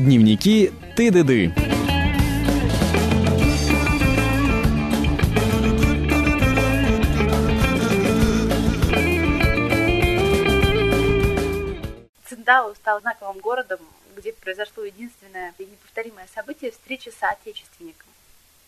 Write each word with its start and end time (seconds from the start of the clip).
Дневники 0.00 0.72
ТДД. 0.96 1.52
Циндао 12.24 12.74
стал 12.76 13.00
знаковым 13.02 13.40
городом, 13.40 13.80
где 14.16 14.32
произошло 14.32 14.84
единственное 14.84 15.52
и 15.58 15.66
неповторимое 15.66 16.26
событие– 16.34 16.70
встреча 16.72 17.10
с 17.10 17.16
соотечественником. 17.16 18.08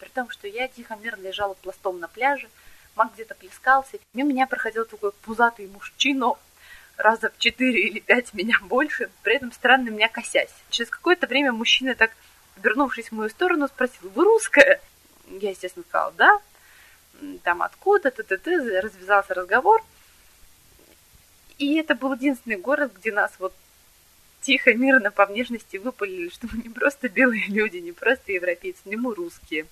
При 0.01 0.11
том, 0.11 0.29
что 0.29 0.47
я 0.47 0.69
тихо 0.69 0.99
мирно 1.03 1.23
лежала 1.23 1.55
пластом 1.55 1.99
на 1.99 2.09
пляже, 2.09 2.51
маг 2.95 3.15
где-то 3.15 3.35
плескался, 3.35 3.97
мимо 4.13 4.29
меня 4.29 4.47
проходил 4.47 4.85
такой 4.85 5.13
пузатый 5.23 5.67
мужчина, 5.69 6.35
раза 6.97 7.31
в 7.31 7.39
четыре 7.39 7.83
или 7.83 8.01
пять 8.01 8.33
меня 8.35 8.59
больше, 8.63 9.11
при 9.23 9.37
этом 9.37 9.53
странно 9.53 9.91
меня 9.91 10.09
косясь. 10.09 10.55
Через 10.71 10.91
какое-то 10.91 11.27
время 11.27 11.53
мужчина 11.53 11.95
так, 11.95 12.13
вернувшись 12.63 13.09
в 13.09 13.13
мою 13.13 13.31
сторону, 13.31 13.69
спросил, 13.69 14.11
вы 14.15 14.25
русская? 14.25 14.81
Я, 15.29 15.51
естественно, 15.51 15.85
сказала, 15.89 16.13
да. 16.13 16.41
Там 17.45 17.63
откуда, 17.63 18.11
т 18.11 18.23
т 18.23 18.37
т 18.37 18.81
развязался 18.81 19.35
разговор. 19.35 19.83
И 21.59 21.77
это 21.77 21.95
был 21.95 22.15
единственный 22.15 22.57
город, 22.57 22.93
где 22.99 23.13
нас 23.13 23.33
вот 23.39 23.55
тихо, 24.41 24.75
мирно 24.75 25.11
по 25.11 25.27
внешности 25.27 25.77
выпалили, 25.77 26.29
что 26.29 26.49
мы 26.53 26.63
не 26.63 26.69
просто 26.69 27.09
белые 27.09 27.47
люди, 27.47 27.77
не 27.77 27.93
просто 27.93 28.33
европейцы, 28.33 28.81
не 28.85 28.97
мы 28.97 29.15
русские. 29.15 29.67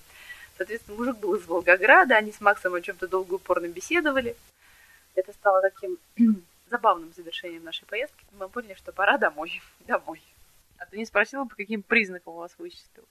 Соответственно, 0.57 0.97
мужик 0.97 1.17
был 1.17 1.35
из 1.35 1.45
Волгограда, 1.45 2.15
они 2.15 2.31
с 2.31 2.39
Максом 2.39 2.73
о 2.73 2.81
чем-то 2.81 3.07
долго 3.07 3.35
упорно 3.35 3.67
беседовали. 3.67 4.35
Это 5.15 5.33
стало 5.33 5.61
таким 5.61 5.97
забавным 6.71 7.13
завершением 7.13 7.65
нашей 7.65 7.85
поездки. 7.85 8.25
Мы 8.31 8.49
поняли, 8.49 8.73
что 8.73 8.91
пора 8.91 9.17
домой. 9.17 9.61
Домой. 9.81 10.21
А 10.79 10.85
ты 10.87 10.97
не 10.97 11.05
спросила, 11.05 11.45
по 11.45 11.55
каким 11.55 11.83
признакам 11.83 12.33
у 12.33 12.37
вас 12.37 12.55
вычислил? 12.57 13.03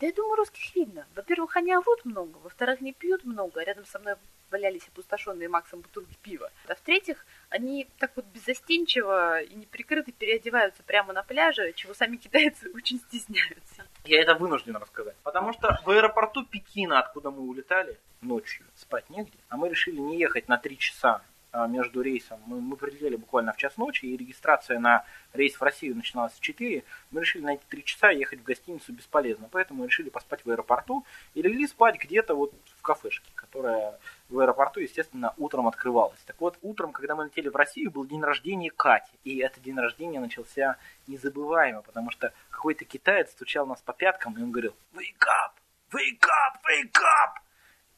Да 0.00 0.06
я 0.06 0.12
думаю, 0.12 0.36
русских 0.36 0.74
видно. 0.76 1.06
Во-первых, 1.16 1.56
они 1.56 1.72
орут 1.72 2.04
много, 2.04 2.36
во-вторых, 2.38 2.80
не 2.80 2.92
пьют 2.92 3.24
много, 3.24 3.60
а 3.60 3.64
рядом 3.64 3.84
со 3.84 3.98
мной 3.98 4.14
валялись 4.50 4.86
опустошенные 4.88 5.48
Максом 5.48 5.80
бутылки 5.80 6.16
пива. 6.22 6.52
А 6.68 6.74
в-третьих, 6.74 7.26
они 7.50 7.88
так 7.98 8.12
вот 8.14 8.24
беззастенчиво 8.26 9.40
и 9.42 9.54
неприкрыто 9.54 10.12
переодеваются 10.12 10.82
прямо 10.84 11.12
на 11.12 11.22
пляже, 11.22 11.72
чего 11.72 11.94
сами 11.94 12.16
китайцы 12.16 12.70
очень 12.74 13.00
стесняются. 13.00 13.84
Я 14.04 14.22
это 14.22 14.34
вынужден 14.34 14.76
рассказать. 14.76 15.16
Потому 15.22 15.52
что 15.52 15.80
в 15.84 15.90
аэропорту 15.90 16.44
Пекина, 16.44 17.00
откуда 17.00 17.30
мы 17.30 17.40
улетали 17.40 17.98
ночью, 18.20 18.66
спать 18.76 19.08
негде, 19.10 19.38
а 19.48 19.56
мы 19.56 19.68
решили 19.68 19.98
не 19.98 20.18
ехать 20.18 20.48
на 20.48 20.58
три 20.58 20.78
часа 20.78 21.22
между 21.66 22.02
рейсом. 22.02 22.40
Мы, 22.46 22.60
мы 22.60 22.76
прилетели 22.76 23.16
буквально 23.16 23.52
в 23.52 23.56
час 23.56 23.76
ночи, 23.76 24.06
и 24.06 24.16
регистрация 24.16 24.78
на 24.78 25.04
рейс 25.32 25.56
в 25.56 25.62
Россию 25.62 25.96
начиналась 25.96 26.34
в 26.34 26.40
4. 26.40 26.84
Мы 27.10 27.20
решили 27.20 27.42
на 27.42 27.54
эти 27.54 27.62
3 27.68 27.84
часа 27.84 28.10
ехать 28.10 28.40
в 28.40 28.44
гостиницу 28.44 28.92
бесполезно, 28.92 29.48
поэтому 29.50 29.84
решили 29.84 30.10
поспать 30.10 30.44
в 30.44 30.50
аэропорту 30.50 31.04
и 31.34 31.42
легли 31.42 31.66
спать 31.66 31.96
где-то 31.96 32.34
вот 32.34 32.52
в 32.76 32.82
кафешке, 32.82 33.30
которая 33.34 33.98
в 34.28 34.38
аэропорту, 34.38 34.80
естественно, 34.80 35.34
утром 35.38 35.66
открывалась. 35.66 36.20
Так 36.26 36.40
вот, 36.40 36.58
утром, 36.62 36.92
когда 36.92 37.14
мы 37.14 37.24
летели 37.26 37.48
в 37.48 37.56
Россию, 37.56 37.90
был 37.90 38.04
день 38.04 38.22
рождения 38.22 38.70
Кати, 38.70 39.10
и 39.24 39.38
этот 39.38 39.62
день 39.62 39.78
рождения 39.78 40.20
начался 40.20 40.76
незабываемо, 41.06 41.82
потому 41.82 42.10
что 42.10 42.32
какой-то 42.50 42.84
китаец 42.84 43.30
стучал 43.30 43.66
нас 43.66 43.80
по 43.80 43.92
пяткам, 43.92 44.36
и 44.38 44.42
он 44.42 44.50
говорил 44.50 44.74
«Wake 44.92 45.24
up! 45.24 45.54
Wake 45.92 46.22
up! 46.22 46.60
Wake 46.68 46.92
up!» 46.92 47.47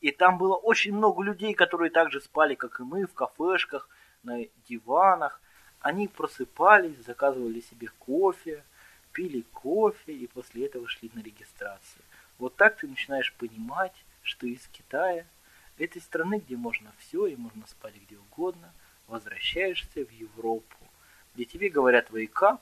И 0.00 0.12
там 0.12 0.38
было 0.38 0.54
очень 0.54 0.94
много 0.94 1.22
людей, 1.22 1.54
которые 1.54 1.90
также 1.90 2.20
спали, 2.20 2.54
как 2.54 2.80
и 2.80 2.82
мы, 2.82 3.06
в 3.06 3.12
кафешках, 3.12 3.88
на 4.22 4.44
диванах. 4.68 5.40
Они 5.80 6.08
просыпались, 6.08 7.04
заказывали 7.04 7.60
себе 7.60 7.88
кофе, 7.98 8.64
пили 9.12 9.42
кофе 9.52 10.12
и 10.12 10.26
после 10.26 10.66
этого 10.66 10.88
шли 10.88 11.10
на 11.14 11.20
регистрацию. 11.20 12.02
Вот 12.38 12.56
так 12.56 12.76
ты 12.76 12.88
начинаешь 12.88 13.32
понимать, 13.34 13.94
что 14.22 14.46
из 14.46 14.66
Китая, 14.68 15.26
этой 15.78 16.00
страны, 16.00 16.42
где 16.44 16.56
можно 16.56 16.92
все 16.98 17.26
и 17.26 17.36
можно 17.36 17.66
спать 17.66 17.94
где 17.96 18.16
угодно, 18.16 18.72
возвращаешься 19.06 20.04
в 20.04 20.10
Европу, 20.10 20.76
где 21.34 21.44
тебе 21.44 21.68
говорят 21.68 22.10
up, 22.10 22.60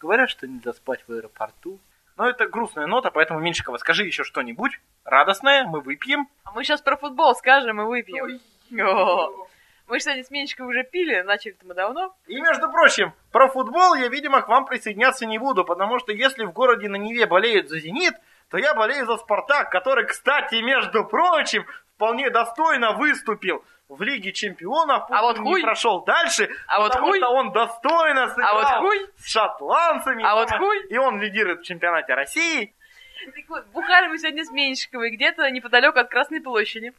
говорят, 0.00 0.30
что 0.30 0.46
нельзя 0.46 0.72
спать 0.72 1.04
в 1.06 1.12
аэропорту. 1.12 1.78
Но 2.16 2.28
это 2.28 2.48
грустная 2.48 2.86
нота, 2.86 3.10
поэтому, 3.10 3.40
Меньшикова, 3.40 3.76
скажи 3.76 4.04
еще 4.04 4.24
что-нибудь 4.24 4.80
радостное, 5.04 5.64
мы 5.64 5.80
выпьем. 5.80 6.28
А 6.48 6.52
мы 6.54 6.64
сейчас 6.64 6.80
про 6.80 6.96
футбол 6.96 7.34
скажем 7.34 7.80
и 7.82 7.84
выпьем. 7.84 8.40
Мы 8.70 10.00
сегодня 10.00 10.24
с 10.24 10.30
Менечкой 10.30 10.66
уже 10.66 10.82
пили, 10.82 11.20
начали-то 11.20 11.66
мы 11.66 11.74
давно. 11.74 12.14
И, 12.26 12.40
между 12.40 12.70
прочим, 12.70 13.12
про 13.32 13.48
футбол 13.48 13.94
я, 13.94 14.08
видимо, 14.08 14.42
к 14.42 14.48
вам 14.48 14.66
присоединяться 14.66 15.26
не 15.26 15.38
буду, 15.38 15.64
потому 15.64 15.98
что 15.98 16.12
если 16.12 16.44
в 16.44 16.52
городе 16.52 16.88
на 16.88 16.96
Неве 16.96 17.26
болеют 17.26 17.68
за 17.68 17.78
«Зенит», 17.80 18.14
то 18.50 18.58
я 18.58 18.74
болею 18.74 19.06
за 19.06 19.16
«Спартак», 19.16 19.70
который, 19.70 20.06
кстати, 20.06 20.56
между 20.56 21.04
прочим, 21.04 21.66
вполне 21.94 22.30
достойно 22.30 22.92
выступил 22.92 23.64
в 23.88 24.02
Лиге 24.02 24.32
Чемпионов, 24.32 25.04
а 25.08 25.22
вот 25.22 25.38
не 25.38 25.52
хуй. 25.52 25.62
прошел 25.62 26.04
дальше, 26.04 26.50
а 26.66 26.80
вот 26.80 26.92
потому 26.92 27.08
хуй. 27.08 27.18
что 27.18 27.28
он 27.30 27.52
достойно 27.52 28.28
сыграл 28.28 28.58
а 28.58 28.80
вот 28.80 28.88
хуй. 28.88 29.10
с 29.18 29.30
шотландцами, 29.30 30.24
а 30.24 30.34
вот 30.34 30.50
хуй. 30.50 30.86
и 30.88 30.98
он 30.98 31.20
лидирует 31.20 31.60
в 31.60 31.64
чемпионате 31.64 32.14
России. 32.14 32.74
Так 33.24 33.48
вот, 33.48 33.66
бухали 33.66 34.06
мы 34.08 34.18
сегодня 34.18 34.44
с 34.44 34.50
Меньшиковой 34.50 35.10
где-то 35.10 35.50
неподалеку 35.50 35.98
от 35.98 36.08
Красной 36.10 36.40
площади. 36.40 36.92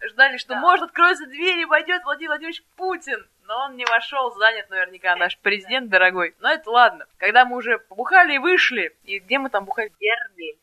Ждали, 0.00 0.36
что 0.36 0.54
Да. 0.54 0.60
может 0.60 0.90
откроется 0.90 1.26
дверь 1.26 1.58
и 1.58 1.64
войдет 1.64 2.04
Владимир 2.04 2.30
Владимирович 2.30 2.62
Путин. 2.76 3.26
Но 3.46 3.64
он 3.64 3.76
не 3.76 3.84
вошел, 3.86 4.30
занят 4.36 4.68
наверняка 4.70 5.16
наш 5.16 5.38
президент 5.38 5.88
дорогой. 5.88 6.34
Но 6.40 6.50
это 6.50 6.70
ладно. 6.70 7.06
Когда 7.16 7.44
мы 7.44 7.56
уже 7.56 7.78
побухали 7.78 8.34
и 8.34 8.38
вышли, 8.38 8.94
и 9.04 9.18
где 9.18 9.38
мы 9.38 9.48
там 9.50 9.64
бухали? 9.64 9.90
Гермель. 9.98 10.58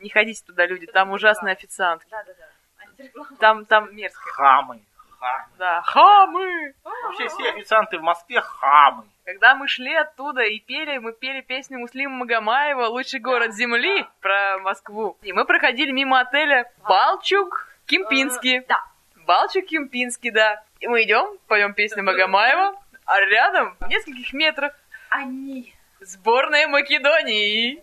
Не 0.00 0.10
ходите 0.10 0.44
туда, 0.44 0.66
люди, 0.66 0.86
там 0.86 1.10
ужасные 1.10 1.52
официантки. 1.52 2.08
Да-да-да. 2.10 2.48
Антиреклама. 2.84 3.36
Там, 3.38 3.64
там 3.64 3.96
мерзко. 3.96 4.30
Хамы. 4.30 4.82
Хамы. 5.18 5.44
Да, 5.58 5.82
хамы! 5.82 6.74
Вообще 6.84 7.28
все 7.28 7.48
официанты 7.50 7.98
в 7.98 8.02
Москве 8.02 8.40
хамы. 8.40 9.04
Когда 9.24 9.54
мы 9.54 9.66
шли 9.66 9.94
оттуда 9.94 10.42
и 10.42 10.60
пели, 10.60 10.98
мы 10.98 11.12
пели 11.12 11.40
песню 11.40 11.78
Муслима 11.78 12.14
Магомаева 12.16 12.86
«Лучший 12.86 13.20
город 13.20 13.54
земли» 13.54 14.06
про 14.20 14.58
Москву. 14.58 15.16
И 15.22 15.32
мы 15.32 15.44
проходили 15.44 15.90
мимо 15.90 16.20
отеля 16.20 16.70
Балчук 16.86 17.68
Кемпинский. 17.86 18.60
Да. 18.68 18.84
Балчук 19.26 19.66
Кемпинский, 19.66 20.30
да. 20.30 20.62
И 20.80 20.86
мы 20.86 21.02
идем, 21.02 21.38
поем 21.48 21.74
песню 21.74 22.04
Магомаева, 22.04 22.76
а 23.06 23.20
рядом, 23.20 23.76
в 23.80 23.88
нескольких 23.88 24.32
метрах, 24.32 24.74
Они. 25.10 25.74
сборная 26.00 26.68
Македонии, 26.68 27.82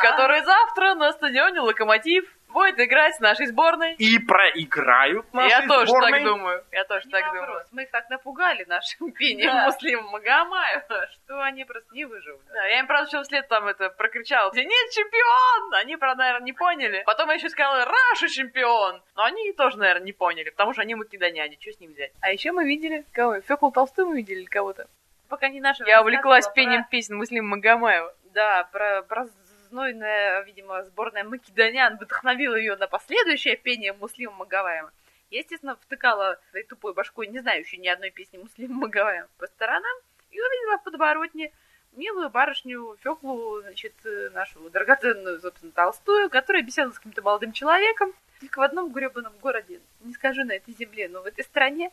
которая 0.00 0.42
завтра 0.42 0.94
на 0.94 1.12
стадионе 1.12 1.60
«Локомотив» 1.60 2.24
будет 2.50 2.78
играть 2.80 3.14
с 3.16 3.20
нашей 3.20 3.46
сборной. 3.46 3.94
И 3.94 4.18
проиграют 4.18 5.32
нашей 5.32 5.50
Я 5.62 5.66
тоже 5.68 5.86
сборной. 5.88 6.12
так 6.12 6.24
думаю. 6.24 6.64
Я 6.72 6.84
тоже 6.84 7.06
Не 7.06 7.12
так 7.12 7.24
вопрос. 7.26 7.46
думаю. 7.46 7.64
Мы 7.72 7.82
их 7.84 7.90
так 7.90 8.10
напугали 8.10 8.64
нашим 8.64 9.10
пением 9.12 9.50
Да. 9.52 9.66
Муслима 9.66 10.02
Магомаева, 10.10 11.08
что 11.24 11.40
они 11.42 11.64
просто 11.64 11.92
не 11.94 12.04
выживут. 12.04 12.40
Да, 12.52 12.64
я 12.66 12.80
им, 12.80 12.86
правда, 12.86 13.08
еще 13.08 13.22
вслед 13.22 13.48
там 13.48 13.66
это 13.66 13.90
прокричал. 13.90 14.52
Зенит 14.54 14.90
чемпион! 14.92 15.74
Они, 15.74 15.96
правда, 15.96 16.24
наверное, 16.24 16.44
не 16.46 16.52
поняли. 16.52 17.02
Потом 17.06 17.28
я 17.28 17.34
еще 17.36 17.48
сказала, 17.48 17.84
Раша 17.84 18.28
чемпион! 18.28 19.02
Но 19.16 19.24
они 19.24 19.52
тоже, 19.52 19.78
наверное, 19.78 20.04
не 20.04 20.12
поняли, 20.12 20.50
потому 20.50 20.72
что 20.72 20.82
они 20.82 20.94
македоняне, 20.94 21.56
что 21.60 21.72
с 21.72 21.80
них 21.80 21.90
взять? 21.90 22.12
А 22.20 22.30
еще 22.30 22.52
мы 22.52 22.64
видели, 22.64 23.04
кого? 23.12 23.40
Фёкл 23.40 23.70
Толстой 23.70 24.04
мы 24.04 24.16
видели 24.16 24.44
кого-то? 24.44 24.86
Пока 25.28 25.48
не 25.48 25.60
наша 25.60 25.84
Я 25.86 26.00
увлеклась 26.02 26.48
пением 26.48 26.84
песен 26.90 27.16
Муслима 27.16 27.56
Магомаева. 27.56 28.08
про- 28.08 28.14
Да, 28.34 28.64
про, 28.72 29.02
про 29.02 29.26
знойная, 29.70 30.42
видимо, 30.42 30.84
сборная 30.84 31.24
македонян 31.24 31.96
вдохновила 31.96 32.54
ее 32.54 32.76
на 32.76 32.86
последующее 32.86 33.56
пение 33.56 33.92
Муслима 33.92 34.32
Магомаева. 34.32 34.92
Я, 35.30 35.38
естественно, 35.38 35.76
втыкала 35.76 36.38
своей 36.50 36.66
тупой 36.66 36.92
башкой, 36.92 37.28
не 37.28 37.38
знающей 37.38 37.78
ни 37.78 37.88
одной 37.88 38.10
песни 38.10 38.38
Муслима 38.38 38.74
Магомаева 38.74 39.28
по 39.38 39.46
сторонам, 39.46 39.96
и 40.30 40.40
увидела 40.40 40.78
в 40.78 40.84
подворотне 40.84 41.52
милую 41.92 42.30
барышню 42.30 42.96
Феклу, 43.02 43.62
значит, 43.62 43.94
э, 44.04 44.30
нашу 44.30 44.68
драгоценную, 44.70 45.40
собственно, 45.40 45.72
Толстую, 45.72 46.30
которая 46.30 46.62
беседовала 46.62 46.92
с 46.92 46.98
каким-то 46.98 47.22
молодым 47.22 47.52
человеком. 47.52 48.12
Только 48.40 48.58
в 48.58 48.62
одном 48.62 48.92
гребаном 48.92 49.34
городе, 49.38 49.80
не 50.00 50.14
скажу 50.14 50.44
на 50.44 50.52
этой 50.52 50.74
земле, 50.74 51.08
но 51.08 51.22
в 51.22 51.26
этой 51.26 51.44
стране 51.44 51.90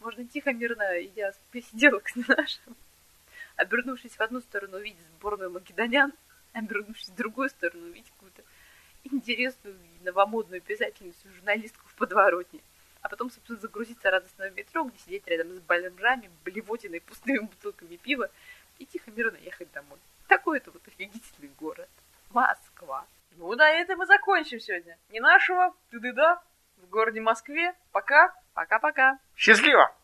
можно 0.00 0.24
тихо, 0.26 0.52
мирно, 0.52 1.02
идя 1.02 1.32
с 1.32 1.40
посиделок 1.52 2.08
с 2.08 2.16
нашим, 2.16 2.76
обернувшись 3.56 4.16
в 4.16 4.20
одну 4.20 4.40
сторону, 4.40 4.78
увидеть 4.78 5.06
сборную 5.16 5.50
македонян, 5.50 6.12
обернувшись 6.52 7.08
в 7.08 7.14
другую 7.14 7.48
сторону, 7.48 7.86
увидеть 7.86 8.10
какую-то 8.10 8.42
интересную 9.04 9.76
и 9.76 10.04
новомодную 10.04 10.60
писательницу, 10.60 11.28
журналистку 11.34 11.86
в 11.86 11.94
подворотне. 11.94 12.60
А 13.00 13.08
потом, 13.08 13.30
собственно, 13.30 13.58
загрузиться 13.60 14.10
радостно 14.10 14.48
в 14.50 14.56
метро, 14.56 14.84
где 14.84 14.98
сидеть 14.98 15.26
рядом 15.26 15.54
с 15.54 15.60
бомжами, 15.60 16.30
блевотиной, 16.44 17.00
пустыми 17.00 17.38
бутылками 17.38 17.96
пива 17.96 18.30
и 18.78 18.86
тихо, 18.86 19.10
мирно 19.10 19.36
ехать 19.38 19.70
домой. 19.72 19.98
Такой 20.26 20.58
это 20.58 20.70
вот 20.70 20.86
офигительный 20.86 21.50
город. 21.58 21.88
Москва. 22.30 23.06
Ну, 23.36 23.54
на 23.54 23.70
этом 23.70 23.98
мы 23.98 24.06
закончим 24.06 24.60
сегодня. 24.60 24.98
Не 25.10 25.20
нашего, 25.20 25.74
ты 25.90 26.00
да 26.12 26.42
в 26.76 26.88
городе 26.88 27.20
Москве. 27.20 27.74
Пока. 27.92 28.34
Пока-пока. 28.54 29.18
Счастливо! 29.36 29.94